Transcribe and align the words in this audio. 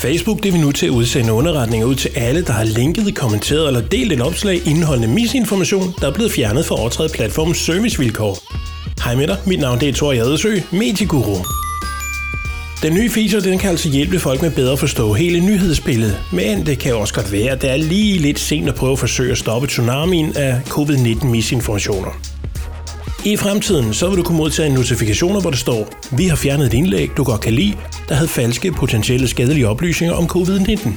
Facebook 0.00 0.42
det 0.42 0.52
vil 0.52 0.60
nu 0.60 0.72
til 0.72 0.86
at 0.86 0.90
udsende 0.90 1.32
underretninger 1.32 1.86
ud 1.86 1.94
til 1.94 2.10
alle, 2.14 2.42
der 2.44 2.52
har 2.52 2.64
linket, 2.64 3.14
kommenteret 3.14 3.66
eller 3.66 3.80
delt 3.80 4.12
et 4.12 4.20
opslag 4.20 4.66
indeholdende 4.66 5.14
misinformation, 5.14 5.94
der 6.00 6.06
er 6.08 6.12
blevet 6.12 6.32
fjernet 6.32 6.66
for 6.66 6.74
at 6.74 6.80
overtræde 6.80 7.08
platformens 7.08 7.58
servicevilkår. 7.58 8.38
Hej 9.04 9.14
med 9.14 9.26
dig, 9.26 9.36
mit 9.46 9.60
navn 9.60 9.80
det 9.80 9.88
er 9.88 9.92
Thor 9.92 10.12
Jadesø, 10.12 10.56
Medieguru. 10.72 11.36
Den 12.82 12.94
nye 12.94 13.10
feature 13.10 13.40
den 13.40 13.58
kan 13.58 13.70
altså 13.70 13.88
hjælpe 13.88 14.18
folk 14.18 14.42
med 14.42 14.50
bedre 14.50 14.72
at 14.72 14.78
forstå 14.78 15.12
hele 15.12 15.40
nyhedsbilledet, 15.40 16.20
men 16.32 16.66
det 16.66 16.78
kan 16.78 16.94
også 16.94 17.14
godt 17.14 17.32
være, 17.32 17.50
at 17.50 17.62
det 17.62 17.70
er 17.70 17.76
lige 17.76 18.18
lidt 18.18 18.38
sent 18.38 18.68
at 18.68 18.74
prøve 18.74 18.92
at 18.92 18.98
forsøge 18.98 19.32
at 19.32 19.38
stoppe 19.38 19.66
tsunamien 19.66 20.36
af 20.36 20.60
covid-19 20.68 21.26
misinformationer. 21.26 22.20
I 23.24 23.36
fremtiden 23.36 23.94
så 23.94 24.08
vil 24.08 24.18
du 24.18 24.22
kunne 24.22 24.38
modtage 24.38 24.74
notifikationer, 24.74 25.40
hvor 25.40 25.50
der 25.50 25.56
står, 25.56 25.88
vi 26.16 26.26
har 26.26 26.36
fjernet 26.36 26.66
et 26.66 26.74
indlæg, 26.74 27.10
du 27.16 27.24
godt 27.24 27.40
kan 27.40 27.52
lide, 27.52 27.76
der 28.10 28.16
havde 28.16 28.28
falske, 28.28 28.72
potentielle 28.72 29.28
skadelige 29.28 29.68
oplysninger 29.68 30.14
om 30.14 30.24
covid-19. 30.24 30.90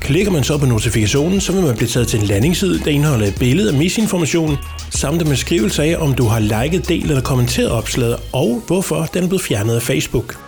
Klikker 0.00 0.32
man 0.32 0.44
så 0.44 0.58
på 0.58 0.66
notifikationen, 0.66 1.40
så 1.40 1.52
vil 1.52 1.62
man 1.62 1.76
blive 1.76 1.88
taget 1.88 2.08
til 2.08 2.20
en 2.20 2.26
landingsside, 2.26 2.78
der 2.78 2.90
indeholder 2.90 3.26
et 3.26 3.36
billede 3.38 3.72
af 3.72 3.78
misinformationen, 3.78 4.56
samt 4.90 5.22
en 5.22 5.28
beskrivelse 5.28 5.82
af, 5.82 5.96
om 5.98 6.14
du 6.14 6.24
har 6.24 6.38
liket, 6.38 6.88
delt 6.88 7.04
eller 7.04 7.22
kommenteret 7.22 7.70
opslaget, 7.70 8.16
og 8.32 8.62
hvorfor 8.66 9.08
den 9.14 9.24
er 9.24 9.28
blevet 9.28 9.42
fjernet 9.42 9.74
af 9.74 9.82
Facebook. 9.82 10.38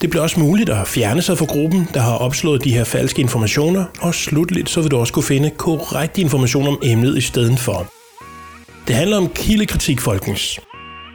Det 0.00 0.10
bliver 0.10 0.22
også 0.22 0.40
muligt 0.40 0.70
at 0.70 0.88
fjerne 0.88 1.22
sig 1.22 1.38
fra 1.38 1.44
gruppen, 1.44 1.88
der 1.94 2.00
har 2.00 2.14
opslået 2.14 2.64
de 2.64 2.72
her 2.72 2.84
falske 2.84 3.22
informationer, 3.22 3.84
og 4.00 4.14
slutligt 4.14 4.70
så 4.70 4.80
vil 4.80 4.90
du 4.90 4.96
også 4.96 5.12
kunne 5.12 5.22
finde 5.22 5.50
korrekt 5.50 6.18
information 6.18 6.68
om 6.68 6.78
emnet 6.82 7.16
i 7.16 7.20
stedet 7.20 7.58
for. 7.58 7.92
Det 8.88 8.96
handler 8.96 9.16
om 9.16 9.28
kildekritik, 9.28 10.00
folkens. 10.00 10.60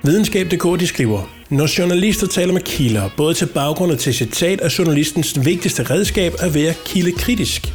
Videnskab.dk 0.04 0.80
de 0.80 0.88
skriver, 0.88 1.41
når 1.52 1.80
journalister 1.80 2.28
taler 2.28 2.54
med 2.54 2.62
kilder, 2.62 3.10
både 3.18 3.34
til 3.34 3.46
baggrund 3.46 3.92
og 3.92 4.00
til 4.00 4.14
citat, 4.14 4.60
er 4.62 4.76
journalistens 4.78 5.46
vigtigste 5.46 5.84
redskab 5.84 6.34
at 6.40 6.54
være 6.54 6.74
kildekritisk. 6.86 7.74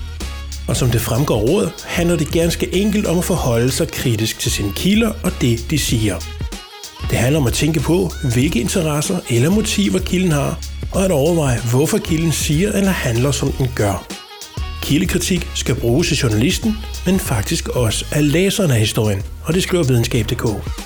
Og 0.69 0.77
som 0.77 0.91
det 0.91 1.01
fremgår 1.01 1.41
råd, 1.41 1.71
handler 1.85 2.17
det 2.17 2.33
ganske 2.33 2.75
enkelt 2.75 3.07
om 3.07 3.19
at 3.19 3.25
forholde 3.25 3.71
sig 3.71 3.89
kritisk 3.89 4.39
til 4.39 4.51
sine 4.51 4.73
kilder 4.77 5.13
og 5.25 5.33
det, 5.41 5.71
de 5.71 5.79
siger. 5.79 6.17
Det 7.11 7.19
handler 7.19 7.41
om 7.41 7.47
at 7.47 7.53
tænke 7.53 7.81
på, 7.81 8.11
hvilke 8.33 8.61
interesser 8.61 9.19
eller 9.31 9.51
motiver 9.51 9.99
kilden 9.99 10.33
har, 10.33 10.59
og 10.93 11.05
at 11.05 11.11
overveje, 11.11 11.61
hvorfor 11.71 11.99
kilden 11.99 12.33
siger 12.33 12.73
eller 12.73 12.91
handler, 12.91 13.31
som 13.31 13.53
den 13.53 13.69
gør. 13.75 14.07
Kildekritik 14.83 15.49
skal 15.55 15.75
bruges 15.75 16.13
af 16.13 16.23
journalisten, 16.23 16.77
men 17.07 17.21
faktisk 17.21 17.69
også 17.69 18.05
af 18.13 18.33
læserne 18.33 18.75
af 18.75 18.81
historien, 18.81 19.23
og 19.45 19.55
det 19.55 19.63
skriver 19.63 19.85
videnskab.dk. 19.85 20.86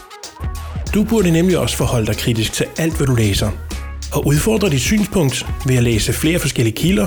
Du 0.95 1.05
burde 1.05 1.31
nemlig 1.31 1.59
også 1.59 1.77
forholde 1.77 2.07
dig 2.07 2.17
kritisk 2.17 2.53
til 2.53 2.67
alt, 2.79 2.97
hvad 2.97 3.07
du 3.07 3.15
læser, 3.15 3.51
og 4.13 4.27
udfordre 4.27 4.71
dit 4.71 4.81
synspunkt 4.81 5.47
ved 5.67 5.77
at 5.77 5.83
læse 5.83 6.13
flere 6.13 6.39
forskellige 6.39 6.77
kilder, 6.77 7.07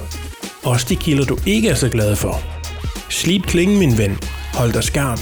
også 0.64 0.86
de 0.90 0.95
kilder, 0.95 1.25
du 1.25 1.38
ikke 1.45 1.70
er 1.70 1.75
så 1.75 1.90
glad 1.90 2.16
for. 2.16 2.42
Slip 3.09 3.44
klingen, 3.45 3.80
min 3.80 3.98
ven. 3.98 4.17
Hold 4.53 4.73
dig 4.73 4.84
skarp. 4.84 5.20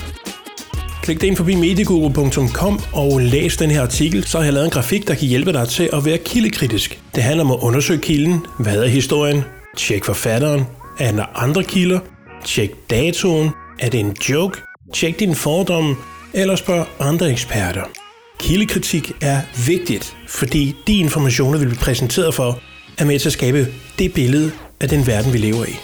Klik 1.03 1.21
dig 1.21 1.27
ind 1.27 1.37
forbi 1.37 1.55
medieguru.com 1.55 2.79
og 2.93 3.19
læs 3.21 3.57
den 3.57 3.71
her 3.71 3.81
artikel, 3.81 4.27
så 4.27 4.37
har 4.37 4.45
jeg 4.45 4.53
lavet 4.53 4.65
en 4.65 4.71
grafik, 4.71 5.07
der 5.07 5.15
kan 5.15 5.27
hjælpe 5.27 5.53
dig 5.53 5.67
til 5.67 5.89
at 5.93 6.05
være 6.05 6.17
kildekritisk. 6.17 7.01
Det 7.15 7.23
handler 7.23 7.43
om 7.43 7.51
at 7.51 7.59
undersøge 7.61 7.99
kilden, 7.99 8.45
hvad 8.59 8.83
er 8.83 8.87
historien, 8.87 9.43
tjek 9.77 10.05
forfatteren, 10.05 10.65
er 10.99 11.11
der 11.11 11.25
andre 11.35 11.63
kilder, 11.63 11.99
tjek 12.45 12.71
datoen, 12.89 13.49
er 13.79 13.89
det 13.89 13.99
en 13.99 14.15
joke, 14.29 14.57
tjek 14.93 15.19
din 15.19 15.35
fordomme, 15.35 15.95
eller 16.33 16.55
spørg 16.55 16.85
andre 16.99 17.31
eksperter. 17.31 18.00
Kildekritik 18.41 19.11
er 19.21 19.41
vigtigt, 19.65 20.17
fordi 20.27 20.75
de 20.87 20.97
informationer, 20.97 21.59
vi 21.59 21.65
bliver 21.65 21.79
præsenteret 21.81 22.33
for, 22.33 22.59
er 22.97 23.05
med 23.05 23.19
til 23.19 23.29
at 23.29 23.33
skabe 23.33 23.67
det 23.99 24.13
billede 24.13 24.51
af 24.79 24.89
den 24.89 25.07
verden, 25.07 25.33
vi 25.33 25.37
lever 25.37 25.65
i. 25.65 25.75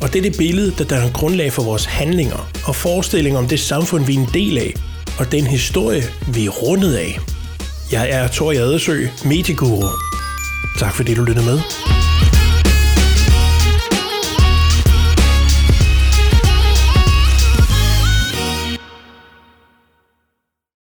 Og 0.00 0.12
det 0.12 0.18
er 0.18 0.22
det 0.22 0.38
billede, 0.38 0.74
der 0.78 0.84
danner 0.84 1.12
grundlag 1.12 1.52
for 1.52 1.62
vores 1.62 1.84
handlinger 1.84 2.50
og 2.66 2.76
forestillinger 2.76 3.38
om 3.38 3.48
det 3.48 3.60
samfund, 3.60 4.04
vi 4.04 4.14
er 4.14 4.18
en 4.18 4.28
del 4.34 4.58
af, 4.58 4.74
og 5.18 5.32
den 5.32 5.46
historie, 5.46 6.02
vi 6.34 6.46
er 6.46 6.50
rundet 6.50 6.94
af. 6.94 7.18
Jeg 7.92 8.10
er 8.10 8.28
Tor 8.28 8.52
Jadesø, 8.52 9.06
medieguru. 9.24 9.84
Tak 10.78 10.94
fordi 10.94 11.14
du 11.14 11.24
lyttede 11.24 11.46
med. 11.46 11.60